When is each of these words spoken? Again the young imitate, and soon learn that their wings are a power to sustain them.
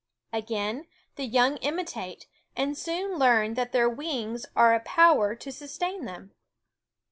Again 0.33 0.87
the 1.15 1.25
young 1.25 1.57
imitate, 1.57 2.25
and 2.55 2.75
soon 2.75 3.19
learn 3.19 3.53
that 3.53 3.71
their 3.71 3.87
wings 3.87 4.47
are 4.55 4.73
a 4.73 4.79
power 4.79 5.35
to 5.35 5.51
sustain 5.51 6.05
them. 6.05 6.31